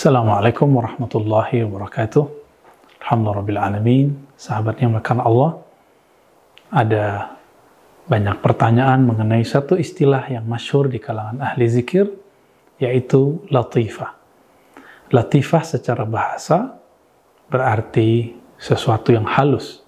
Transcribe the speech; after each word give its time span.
Assalamualaikum 0.00 0.80
warahmatullahi 0.80 1.60
wabarakatuh. 1.68 2.24
Alhamdulillahirrahmanirrahim. 3.04 4.32
Sahabat 4.32 4.80
yang 4.80 4.96
makan 4.96 5.20
Allah, 5.20 5.60
ada 6.72 7.36
banyak 8.08 8.40
pertanyaan 8.40 9.04
mengenai 9.04 9.44
satu 9.44 9.76
istilah 9.76 10.24
yang 10.32 10.48
masyhur 10.48 10.88
di 10.88 10.96
kalangan 10.96 11.44
ahli 11.44 11.68
zikir, 11.68 12.08
yaitu 12.80 13.44
latifah. 13.52 14.16
Latifah 15.12 15.68
secara 15.68 16.08
bahasa 16.08 16.80
berarti 17.52 18.40
sesuatu 18.56 19.12
yang 19.12 19.28
halus. 19.28 19.84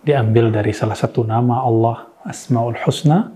Diambil 0.00 0.48
dari 0.48 0.72
salah 0.72 0.96
satu 0.96 1.28
nama 1.28 1.60
Allah, 1.60 2.08
Asma'ul 2.24 2.80
Husna, 2.88 3.28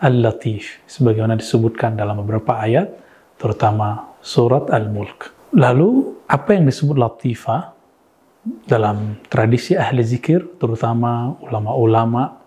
Al-Latif. 0.00 0.80
Sebagaimana 0.88 1.36
disebutkan 1.36 2.00
dalam 2.00 2.16
beberapa 2.24 2.56
ayat, 2.56 2.96
terutama 3.36 4.16
surat 4.24 4.64
Al-Mulk. 4.72 5.39
Lalu, 5.50 6.22
apa 6.30 6.54
yang 6.54 6.70
disebut 6.70 6.94
latifah 6.94 7.74
dalam 8.70 9.18
tradisi 9.26 9.74
ahli 9.74 10.06
zikir, 10.06 10.56
terutama 10.62 11.34
ulama-ulama 11.42 12.38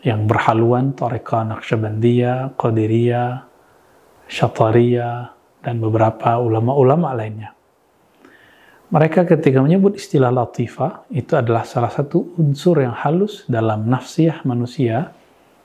yang 0.00 0.24
berhaluan, 0.24 0.96
Tariqah 0.96 1.52
Naqsyabandiyah, 1.52 2.56
Qadiriyah, 2.56 3.44
Syatariyah, 4.24 5.16
dan 5.60 5.76
beberapa 5.84 6.40
ulama-ulama 6.40 7.12
lainnya. 7.12 7.52
Mereka 8.90 9.28
ketika 9.28 9.62
menyebut 9.62 9.94
istilah 10.00 10.32
latifah, 10.32 11.06
itu 11.12 11.36
adalah 11.36 11.62
salah 11.62 11.92
satu 11.92 12.34
unsur 12.40 12.80
yang 12.82 12.96
halus 12.96 13.46
dalam 13.46 13.86
nafsiyah 13.86 14.42
manusia 14.48 15.14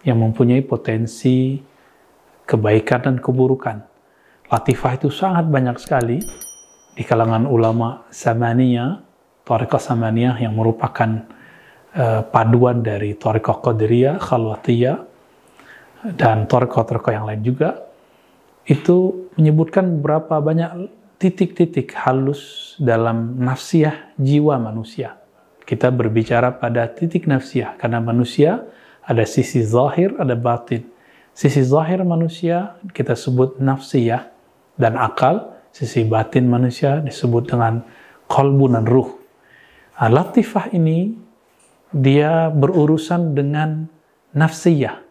yang 0.06 0.22
mempunyai 0.22 0.62
potensi 0.62 1.58
kebaikan 2.46 3.00
dan 3.02 3.16
keburukan. 3.18 3.82
Latifah 4.46 4.92
itu 4.94 5.10
sangat 5.10 5.50
banyak 5.50 5.74
sekali, 5.82 6.22
di 6.96 7.04
kalangan 7.04 7.44
ulama 7.46 8.08
Samaniyah, 8.08 9.04
Tariqah 9.44 9.78
Samaniyah 9.84 10.40
yang 10.40 10.56
merupakan 10.56 11.28
uh, 11.94 12.24
paduan 12.24 12.82
dari 12.82 13.14
Tariqah 13.20 13.60
Qadiriyah, 13.60 14.16
Khalwatiyah, 14.18 14.98
dan 16.16 16.48
Tariqah-Tariqah 16.48 17.12
yang 17.12 17.26
lain 17.28 17.42
juga, 17.44 17.84
itu 18.66 19.30
menyebutkan 19.36 20.02
berapa 20.02 20.40
banyak 20.40 20.90
titik-titik 21.20 21.94
halus 21.94 22.74
dalam 22.82 23.38
nafsiyah 23.38 24.16
jiwa 24.18 24.58
manusia. 24.58 25.20
Kita 25.66 25.90
berbicara 25.90 26.56
pada 26.56 26.88
titik 26.88 27.28
nafsiyah, 27.28 27.76
karena 27.78 28.00
manusia 28.00 28.66
ada 29.06 29.26
sisi 29.26 29.62
zahir, 29.62 30.16
ada 30.18 30.34
batin. 30.34 30.86
Sisi 31.36 31.62
zahir 31.62 32.00
manusia 32.08 32.80
kita 32.96 33.18
sebut 33.18 33.60
nafsiyah 33.60 34.30
dan 34.80 34.96
akal, 34.96 35.55
sisi 35.76 36.08
batin 36.08 36.48
manusia 36.48 37.04
disebut 37.04 37.52
dengan 37.52 37.84
kolbu 38.32 38.72
dan 38.72 38.88
ruh. 38.88 39.12
Nah, 40.00 40.08
latifah 40.08 40.72
ini 40.72 41.12
dia 41.92 42.48
berurusan 42.48 43.36
dengan 43.36 43.92
nafsiyah. 44.32 45.04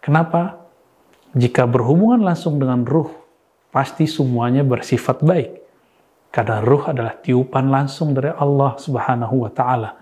Kenapa? 0.00 0.64
Jika 1.36 1.68
berhubungan 1.68 2.24
langsung 2.24 2.56
dengan 2.56 2.88
ruh, 2.88 3.12
pasti 3.68 4.08
semuanya 4.08 4.64
bersifat 4.64 5.20
baik. 5.20 5.50
Karena 6.32 6.64
ruh 6.64 6.88
adalah 6.88 7.12
tiupan 7.20 7.68
langsung 7.68 8.16
dari 8.16 8.32
Allah 8.32 8.80
Subhanahu 8.80 9.44
wa 9.44 9.52
taala. 9.52 9.92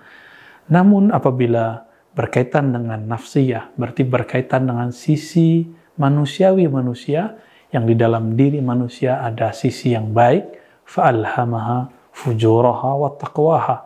Namun 0.71 1.11
apabila 1.11 1.83
berkaitan 2.15 2.71
dengan 2.71 3.11
nafsiyah, 3.11 3.75
berarti 3.75 4.07
berkaitan 4.07 4.71
dengan 4.71 4.95
sisi 4.95 5.67
manusiawi 5.99 6.71
manusia, 6.71 7.35
yang 7.77 7.85
di 7.85 7.93
dalam 7.93 8.33
diri 8.33 8.65
manusia 8.65 9.21
ada 9.21 9.53
sisi 9.53 9.93
yang 9.93 10.17
baik, 10.17 10.57
fa'alhamaha 10.89 11.93
fujuraha 12.17 12.91
wa 12.97 13.13
taqwaha. 13.13 13.77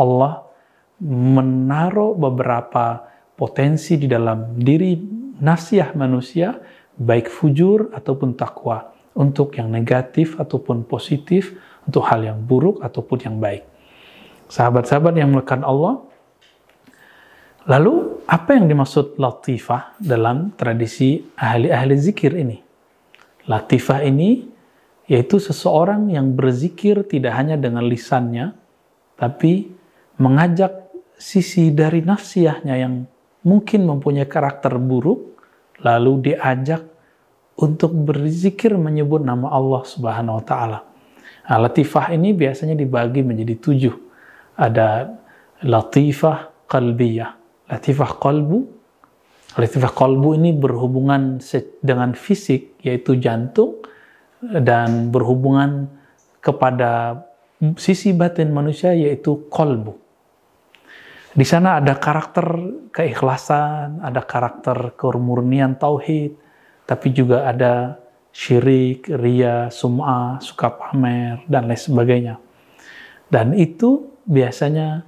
Allah 0.00 0.48
menaruh 1.04 2.16
beberapa 2.16 3.04
potensi 3.36 4.00
di 4.00 4.08
dalam 4.08 4.56
diri 4.56 4.96
nasiah 5.44 5.92
manusia, 5.92 6.56
baik 6.96 7.28
fujur 7.28 7.92
ataupun 7.92 8.32
takwa, 8.32 8.88
untuk 9.12 9.60
yang 9.60 9.68
negatif 9.68 10.40
ataupun 10.40 10.88
positif, 10.88 11.52
untuk 11.84 12.08
hal 12.08 12.24
yang 12.24 12.40
buruk 12.40 12.80
ataupun 12.80 13.18
yang 13.20 13.36
baik. 13.36 13.68
Sahabat-sahabat 14.48 15.20
yang 15.20 15.28
melekat 15.36 15.60
Allah, 15.60 16.00
lalu 17.68 18.24
apa 18.24 18.56
yang 18.56 18.64
dimaksud 18.72 19.20
latifah 19.20 20.00
dalam 20.00 20.56
tradisi 20.56 21.20
ahli-ahli 21.36 21.94
zikir 22.00 22.32
ini? 22.40 22.63
Latifah 23.44 24.00
ini 24.04 24.48
yaitu 25.04 25.36
seseorang 25.36 26.08
yang 26.08 26.32
berzikir 26.32 27.04
tidak 27.04 27.36
hanya 27.36 27.60
dengan 27.60 27.84
lisannya, 27.84 28.56
tapi 29.20 29.68
mengajak 30.16 30.88
sisi 31.20 31.68
dari 31.70 32.00
nafsiyahnya 32.00 32.74
yang 32.80 33.04
mungkin 33.44 33.84
mempunyai 33.84 34.24
karakter 34.24 34.80
buruk, 34.80 35.36
lalu 35.84 36.32
diajak 36.32 36.88
untuk 37.60 37.92
berzikir 37.92 38.74
menyebut 38.74 39.22
nama 39.22 39.52
Allah 39.52 39.82
Subhanahu 39.84 40.40
wa 40.40 40.44
Ta'ala. 40.44 40.78
Nah, 41.44 41.58
latifah 41.68 42.16
ini 42.16 42.32
biasanya 42.32 42.72
dibagi 42.72 43.20
menjadi 43.20 43.54
tujuh. 43.60 43.94
Ada 44.56 45.12
latifah 45.60 46.66
qalbiyah. 46.66 47.30
Latifah 47.68 48.10
qalbu 48.16 48.73
Latifah 49.54 49.94
kolbu 49.94 50.34
ini 50.34 50.50
berhubungan 50.50 51.38
dengan 51.78 52.18
fisik, 52.18 52.74
yaitu 52.82 53.14
jantung, 53.22 53.86
dan 54.42 55.14
berhubungan 55.14 55.86
kepada 56.42 57.22
sisi 57.78 58.10
batin 58.10 58.50
manusia, 58.50 58.90
yaitu 58.92 59.46
kolbu. 59.46 59.94
Di 61.34 61.46
sana 61.46 61.78
ada 61.82 61.98
karakter 61.98 62.46
keikhlasan, 62.94 64.02
ada 64.02 64.22
karakter 64.22 64.94
kemurnian 64.98 65.78
tauhid, 65.78 66.34
tapi 66.86 67.10
juga 67.14 67.46
ada 67.46 67.98
syirik, 68.34 69.06
ria, 69.06 69.70
sum'ah, 69.70 70.42
suka 70.42 70.74
pamer, 70.74 71.46
dan 71.46 71.70
lain 71.70 71.78
sebagainya. 71.78 72.34
Dan 73.30 73.54
itu 73.54 74.18
biasanya 74.26 75.06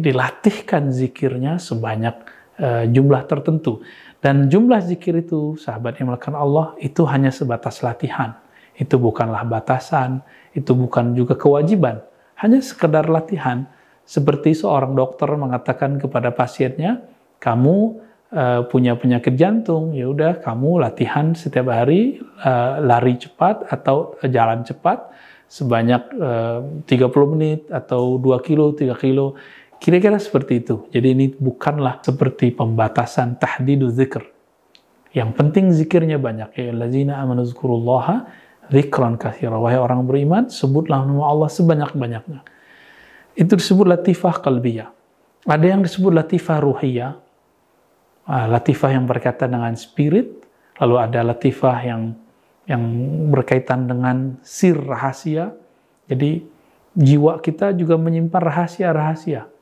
dilatihkan 0.00 0.92
zikirnya 0.92 1.60
sebanyak 1.60 2.24
uh, 2.60 2.84
jumlah 2.88 3.24
tertentu. 3.26 3.82
Dan 4.24 4.48
jumlah 4.48 4.80
zikir 4.80 5.20
itu, 5.20 5.54
sahabat 5.60 6.00
yang 6.00 6.08
melakukan 6.08 6.32
Allah, 6.32 6.72
itu 6.80 7.04
hanya 7.04 7.28
sebatas 7.28 7.84
latihan. 7.84 8.32
Itu 8.74 8.96
bukanlah 8.96 9.44
batasan, 9.44 10.24
itu 10.56 10.72
bukan 10.72 11.12
juga 11.12 11.36
kewajiban. 11.36 12.00
Hanya 12.40 12.58
sekedar 12.64 13.06
latihan. 13.06 13.68
Seperti 14.04 14.56
seorang 14.56 14.96
dokter 14.96 15.28
mengatakan 15.36 16.00
kepada 16.00 16.32
pasiennya, 16.32 17.04
kamu 17.40 18.00
uh, 18.32 18.60
punya 18.68 18.96
penyakit 18.96 19.36
jantung, 19.36 19.92
ya 19.92 20.08
udah 20.08 20.40
kamu 20.40 20.80
latihan 20.80 21.36
setiap 21.36 21.68
hari 21.68 22.20
uh, 22.40 22.80
lari 22.80 23.20
cepat 23.20 23.68
atau 23.68 24.16
jalan 24.24 24.64
cepat 24.64 25.12
sebanyak 25.48 26.02
uh, 26.18 26.60
30 26.88 27.32
menit 27.36 27.60
atau 27.70 28.18
2 28.18 28.46
kilo, 28.46 28.74
3 28.74 28.90
kilo 28.98 29.38
Kira-kira 29.82 30.16
seperti 30.16 30.64
itu. 30.64 30.88
Jadi 30.90 31.08
ini 31.12 31.26
bukanlah 31.32 32.00
seperti 32.00 32.54
pembatasan 32.54 33.36
tahdidu 33.36 33.90
zikr. 33.92 34.24
Yang 35.14 35.30
penting 35.38 35.70
zikirnya 35.70 36.18
banyak. 36.18 36.56
Ya 36.58 36.74
lazina 36.74 37.22
amanu 37.22 37.46
zikurullaha 37.46 38.26
zikran 38.72 39.14
kathira. 39.20 39.60
Wahai 39.60 39.78
orang 39.78 40.02
beriman, 40.08 40.50
sebutlah 40.50 41.04
nama 41.04 41.30
Allah 41.30 41.50
sebanyak-banyaknya. 41.52 42.40
Itu 43.38 43.58
disebut 43.58 43.86
latifah 43.86 44.42
kalbiyah. 44.42 44.90
Ada 45.44 45.66
yang 45.76 45.80
disebut 45.84 46.10
latifah 46.14 46.58
ruhiyah. 46.62 47.12
Ah, 48.24 48.46
latifah 48.48 48.90
yang 48.90 49.04
berkaitan 49.04 49.52
dengan 49.52 49.74
spirit. 49.76 50.32
Lalu 50.80 50.96
ada 50.96 51.20
latifah 51.22 51.78
yang 51.84 52.02
yang 52.64 52.82
berkaitan 53.28 53.84
dengan 53.84 54.40
sir 54.40 54.74
rahasia. 54.74 55.52
Jadi 56.08 56.40
jiwa 56.96 57.38
kita 57.38 57.76
juga 57.76 58.00
menyimpan 58.00 58.42
rahasia-rahasia. 58.42 59.53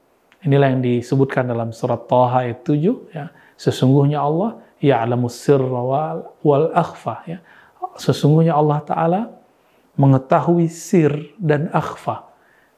Inilah 0.43 0.75
yang 0.75 0.83
disebutkan 0.83 1.47
dalam 1.47 1.71
surat 1.71 2.03
Taha 2.11 2.51
ayat 2.51 2.67
7 2.67 3.15
ya. 3.15 3.31
Sesungguhnya 3.55 4.19
Allah 4.19 4.59
ya'lamu 4.83 5.31
sirra 5.31 5.81
wal, 5.81 6.19
wal 6.43 6.69
akhfa 6.75 7.23
ya. 7.31 7.39
Sesungguhnya 7.95 8.59
Allah 8.59 8.83
taala 8.83 9.21
mengetahui 9.95 10.67
sir 10.67 11.13
dan 11.39 11.71
akhfa. 11.71 12.27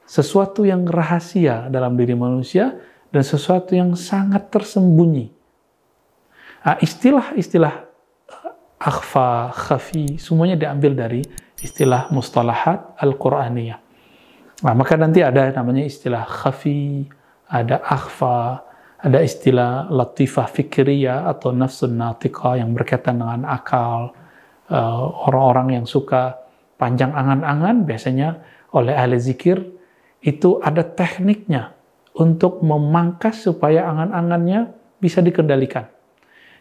Sesuatu 0.04 0.68
yang 0.68 0.84
rahasia 0.84 1.72
dalam 1.72 1.96
diri 1.96 2.12
manusia 2.12 2.76
dan 3.08 3.24
sesuatu 3.24 3.72
yang 3.72 3.96
sangat 3.96 4.52
tersembunyi. 4.52 5.32
Istilah-istilah 6.64 7.88
akhfa, 8.76 9.56
khafi, 9.56 10.20
semuanya 10.20 10.60
diambil 10.60 10.92
dari 10.92 11.24
istilah 11.64 12.12
mustalahat 12.12 12.92
al-Qur'aniyah. 13.00 13.80
Nah, 14.60 14.74
maka 14.76 15.00
nanti 15.00 15.24
ada 15.24 15.48
namanya 15.56 15.88
istilah 15.88 16.24
khafi, 16.28 17.08
ada 17.48 17.80
akhfa, 17.84 18.64
ada 19.04 19.18
istilah 19.20 19.92
latifah 19.92 20.48
fikriyah 20.48 21.28
atau 21.28 21.52
nafsun 21.52 21.96
natika 21.96 22.56
yang 22.56 22.72
berkaitan 22.72 23.20
dengan 23.20 23.44
akal, 23.44 24.16
uh, 24.72 25.04
orang-orang 25.28 25.80
yang 25.80 25.86
suka 25.86 26.40
panjang 26.80 27.12
angan-angan, 27.12 27.84
biasanya 27.84 28.40
oleh 28.72 28.96
ahli 28.96 29.20
zikir, 29.20 29.60
itu 30.24 30.56
ada 30.64 30.80
tekniknya 30.80 31.76
untuk 32.16 32.64
memangkas 32.64 33.44
supaya 33.44 33.84
angan-angannya 33.92 34.72
bisa 34.96 35.20
dikendalikan. 35.20 35.84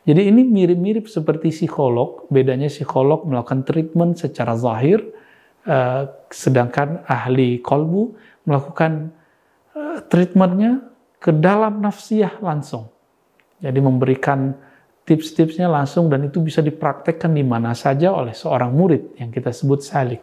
Jadi 0.03 0.27
ini 0.27 0.43
mirip-mirip 0.43 1.07
seperti 1.07 1.47
psikolog, 1.47 2.27
bedanya 2.27 2.67
psikolog 2.67 3.23
melakukan 3.23 3.63
treatment 3.63 4.19
secara 4.19 4.51
zahir, 4.59 4.99
uh, 5.63 6.11
sedangkan 6.27 7.07
ahli 7.07 7.63
kolbu 7.63 8.19
melakukan 8.43 9.15
treatmentnya 10.07 10.85
ke 11.17 11.33
dalam 11.33 11.81
nafsiyah 11.81 12.41
langsung. 12.43 12.93
Jadi 13.63 13.79
memberikan 13.79 14.53
tips-tipsnya 15.03 15.67
langsung 15.67 16.07
dan 16.07 16.23
itu 16.27 16.39
bisa 16.39 16.59
dipraktekkan 16.63 17.31
di 17.31 17.43
mana 17.43 17.75
saja 17.75 18.11
oleh 18.15 18.31
seorang 18.31 18.71
murid 18.71 19.19
yang 19.19 19.31
kita 19.31 19.51
sebut 19.51 19.83
salik. 19.83 20.21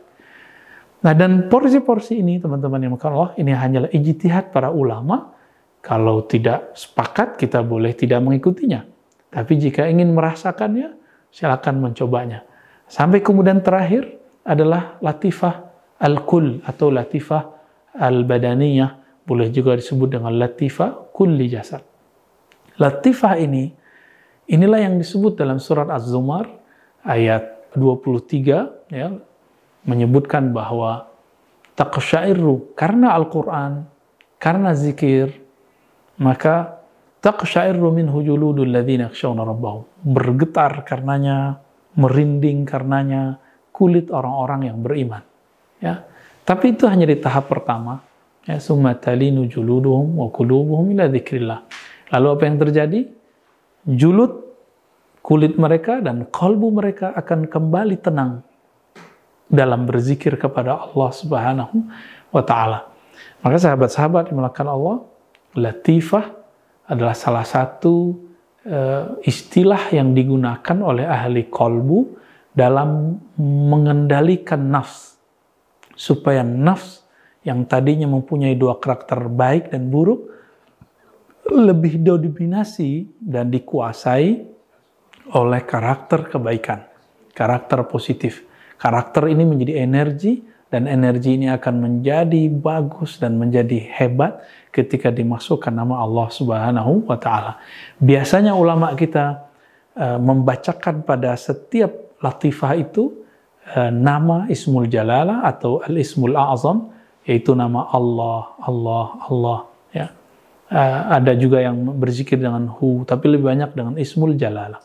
Nah 1.01 1.17
dan 1.17 1.49
porsi-porsi 1.49 2.21
ini 2.21 2.37
teman-teman 2.37 2.81
yang 2.85 2.93
makan 2.97 3.13
Allah 3.17 3.33
ini 3.41 3.53
hanyalah 3.57 3.91
ijtihad 3.93 4.53
para 4.53 4.69
ulama. 4.69 5.33
Kalau 5.81 6.29
tidak 6.29 6.77
sepakat 6.77 7.41
kita 7.41 7.65
boleh 7.65 7.97
tidak 7.97 8.21
mengikutinya. 8.21 8.85
Tapi 9.33 9.57
jika 9.57 9.89
ingin 9.89 10.13
merasakannya 10.13 10.93
silakan 11.33 11.81
mencobanya. 11.81 12.45
Sampai 12.85 13.25
kemudian 13.25 13.65
terakhir 13.65 14.21
adalah 14.45 15.01
latifah 15.01 15.71
al-kul 15.97 16.61
atau 16.69 16.93
latifah 16.93 17.43
al-badaniyah. 17.97 19.00
Boleh 19.31 19.47
juga 19.55 19.79
disebut 19.79 20.11
dengan 20.19 20.35
latifah 20.35 21.15
kulli 21.15 21.47
jasad. 21.47 21.87
Latifah 22.83 23.39
ini 23.39 23.71
inilah 24.51 24.83
yang 24.83 24.99
disebut 24.99 25.39
dalam 25.39 25.63
surat 25.63 25.87
Az-Zumar 25.87 26.51
ayat 27.07 27.71
23 27.79 28.91
ya 28.91 29.15
menyebutkan 29.87 30.51
bahwa 30.51 31.07
taqsyairu 31.79 32.75
karena 32.75 33.15
Al-Quran, 33.15 33.87
karena 34.43 34.75
zikir, 34.75 35.31
maka 36.19 36.83
taqsyairu 37.23 37.89
min 37.95 38.11
hujuludul 38.11 38.69
ladzina 38.69 39.09
yakhshawna 39.09 39.47
rabbahum. 39.47 39.87
Bergetar 40.05 40.83
karenanya, 40.83 41.63
merinding 41.97 42.67
karenanya 42.67 43.39
kulit 43.71 44.13
orang-orang 44.13 44.69
yang 44.69 44.79
beriman. 44.83 45.23
Ya. 45.81 46.05
Tapi 46.45 46.77
itu 46.77 46.85
hanya 46.85 47.07
di 47.07 47.17
tahap 47.17 47.49
pertama. 47.49 48.10
Ya, 48.49 48.57
summa 48.57 48.97
talinu 48.97 49.45
juluduhum 49.45 50.17
wa 50.17 50.33
qulubuhum 50.33 50.97
ila 50.97 51.13
dzikrillah. 51.13 51.61
Lalu 52.17 52.27
apa 52.33 52.43
yang 52.49 52.57
terjadi? 52.57 53.01
Julud 53.85 54.33
kulit 55.21 55.61
mereka 55.61 56.01
dan 56.01 56.25
kalbu 56.29 56.73
mereka 56.73 57.13
akan 57.13 57.47
kembali 57.47 57.97
tenang 58.01 58.41
dalam 59.51 59.85
berzikir 59.85 60.41
kepada 60.41 60.89
Allah 60.89 61.11
Subhanahu 61.13 61.77
wa 62.33 62.43
taala. 62.47 62.89
Maka 63.45 63.57
sahabat-sahabat 63.61 64.33
melakukan 64.33 64.69
Allah, 64.69 64.97
latifah 65.59 66.33
adalah 66.89 67.13
salah 67.13 67.45
satu 67.45 68.17
uh, 68.65 69.21
istilah 69.23 69.93
yang 69.93 70.17
digunakan 70.17 70.77
oleh 70.81 71.05
ahli 71.05 71.47
kolbu 71.53 72.17
dalam 72.51 73.21
mengendalikan 73.39 74.73
nafs 74.73 75.21
supaya 75.95 76.43
nafs 76.43 77.05
yang 77.47 77.65
tadinya 77.65 78.05
mempunyai 78.05 78.57
dua 78.57 78.77
karakter 78.77 79.29
baik 79.33 79.73
dan 79.73 79.89
buruk 79.89 80.29
lebih 81.51 81.99
dominasi 82.05 83.09
dan 83.19 83.49
dikuasai 83.49 84.47
oleh 85.35 85.63
karakter 85.65 86.31
kebaikan, 86.31 86.87
karakter 87.35 87.87
positif. 87.89 88.45
Karakter 88.81 89.29
ini 89.29 89.45
menjadi 89.45 89.83
energi 89.83 90.41
dan 90.71 90.87
energi 90.87 91.35
ini 91.35 91.51
akan 91.51 91.75
menjadi 91.83 92.47
bagus 92.49 93.19
dan 93.19 93.37
menjadi 93.37 93.83
hebat 93.99 94.41
ketika 94.71 95.11
dimasukkan 95.11 95.75
nama 95.75 96.01
Allah 96.07 96.29
Subhanahu 96.31 97.11
wa 97.11 97.19
taala. 97.19 97.59
Biasanya 97.99 98.55
ulama 98.55 98.95
kita 98.95 99.51
uh, 99.99 100.19
membacakan 100.23 101.03
pada 101.03 101.35
setiap 101.35 102.15
latifah 102.23 102.73
itu 102.79 103.27
uh, 103.75 103.91
nama 103.91 104.47
Ismul 104.47 104.87
Jalalah 104.87 105.43
atau 105.43 105.83
Al-Ismul 105.83 106.39
A'zam 106.39 107.00
yaitu 107.31 107.55
nama 107.55 107.87
Allah, 107.95 108.59
Allah, 108.59 109.07
Allah 109.31 109.59
ya. 109.95 110.07
Uh, 110.67 111.01
ada 111.15 111.35
juga 111.39 111.63
yang 111.63 111.79
berzikir 111.99 112.39
dengan 112.39 112.67
hu 112.67 113.07
tapi 113.07 113.31
lebih 113.31 113.47
banyak 113.47 113.71
dengan 113.71 113.95
Ismul 113.95 114.35
Jalalah. 114.35 114.83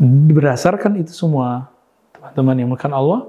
Berdasarkan 0.00 1.00
itu 1.00 1.16
semua 1.16 1.72
teman-teman 2.12 2.56
yang 2.60 2.70
makan 2.76 2.92
Allah, 2.92 3.20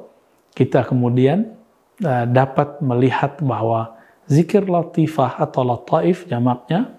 kita 0.51 0.83
kemudian 0.83 1.55
uh, 2.03 2.27
dapat 2.27 2.83
melihat 2.83 3.39
bahwa 3.39 3.95
zikir 4.27 4.67
latifah 4.67 5.39
atau 5.39 5.63
lataif 5.63 6.27
jamaknya 6.27 6.91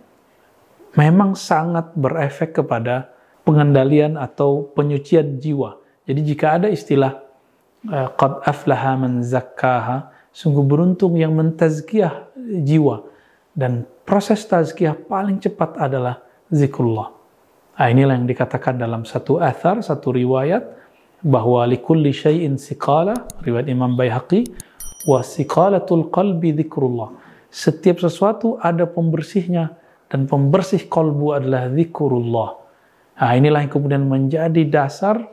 memang 0.97 1.37
sangat 1.37 1.93
berefek 1.95 2.57
kepada 2.57 3.13
pengendalian 3.45 4.17
atau 4.17 4.69
penyucian 4.73 5.39
jiwa. 5.39 5.77
Jadi 6.09 6.21
jika 6.25 6.61
ada 6.61 6.69
istilah 6.73 7.21
uh, 7.89 8.09
qad 8.17 8.43
aflaha 8.45 8.97
man 8.99 9.23
zakkaha, 9.23 10.20
sungguh 10.31 10.63
beruntung 10.67 11.19
yang 11.19 11.35
mentazkiyah 11.35 12.31
jiwa 12.63 13.07
dan 13.55 13.87
proses 14.07 14.43
tazkiyah 14.47 14.95
paling 15.07 15.43
cepat 15.43 15.79
adalah 15.79 16.23
zikrullah. 16.51 17.15
Nah, 17.81 17.89
inilah 17.89 18.13
yang 18.19 18.29
dikatakan 18.29 18.77
dalam 18.77 19.09
satu 19.09 19.41
athar, 19.41 19.81
satu 19.81 20.13
riwayat, 20.13 20.61
bahwa 21.25 21.65
likulli 21.65 22.13
syai'in 22.13 22.61
siqala, 22.61 23.17
riwayat 23.41 23.73
Imam 23.73 23.97
Baihaqi, 23.97 24.45
wa 25.09 25.25
siqalatul 25.25 26.13
qalbi 26.13 26.53
dzikrullah. 26.53 27.17
Setiap 27.49 27.99
sesuatu 28.05 28.61
ada 28.61 28.85
pembersihnya 28.85 29.75
dan 30.13 30.29
pembersih 30.29 30.87
kolbu 30.93 31.41
adalah 31.41 31.73
zikrullah. 31.73 32.61
Nah, 33.17 33.33
inilah 33.37 33.65
yang 33.65 33.73
kemudian 33.73 34.05
menjadi 34.05 34.63
dasar 34.69 35.25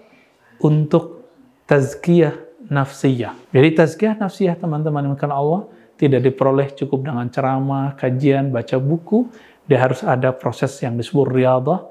untuk 0.63 1.27
tazkiyah 1.67 2.46
nafsiyah. 2.67 3.35
Jadi 3.51 3.69
tazkiyah 3.75 4.15
nafsiyah 4.19 4.55
teman-teman 4.59 5.11
yang 5.11 5.31
Allah 5.31 5.67
tidak 5.97 6.21
diperoleh 6.23 6.71
cukup 6.77 7.09
dengan 7.09 7.27
ceramah, 7.27 7.97
kajian, 7.97 8.53
baca 8.53 8.77
buku. 8.77 9.27
Dia 9.67 9.83
harus 9.83 10.05
ada 10.05 10.31
proses 10.31 10.71
yang 10.79 10.95
disebut 10.95 11.27
riadah 11.27 11.83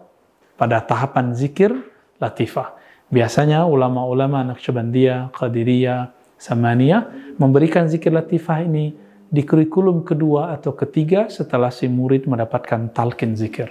pada 0.56 0.80
tahapan 0.80 1.36
zikir 1.36 1.74
latifah. 2.16 2.72
Biasanya 3.12 3.68
ulama-ulama 3.68 4.42
Naqsyabandiyah, 4.54 5.30
Qadiriyah, 5.30 6.10
Samaniyah 6.40 7.34
memberikan 7.36 7.86
zikir 7.86 8.10
latifah 8.10 8.64
ini 8.64 8.96
di 9.26 9.42
kurikulum 9.42 10.06
kedua 10.06 10.54
atau 10.54 10.72
ketiga 10.72 11.28
setelah 11.28 11.68
si 11.70 11.90
murid 11.90 12.26
mendapatkan 12.26 12.90
talqin 12.90 13.34
zikir. 13.36 13.70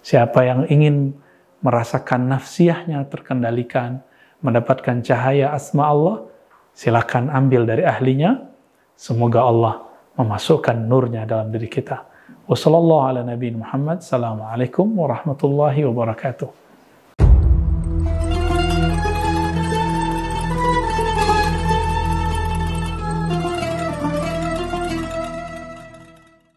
Siapa 0.00 0.40
yang 0.46 0.60
ingin 0.70 1.12
merasakan 1.60 2.30
nafsiyahnya 2.30 3.02
terkendalikan, 3.10 4.00
mendapatkan 4.44 5.02
cahaya 5.02 5.52
asma 5.54 5.86
Allah, 5.90 6.22
silakan 6.74 7.30
ambil 7.30 7.66
dari 7.66 7.82
ahlinya. 7.82 8.38
Semoga 8.98 9.42
Allah 9.46 9.82
memasukkan 10.18 10.74
nurnya 10.74 11.22
dalam 11.26 11.52
diri 11.54 11.68
kita. 11.70 12.02
Wassalamualaikum 12.50 14.98
warahmatullahi 14.98 15.84
wabarakatuh. 15.86 16.67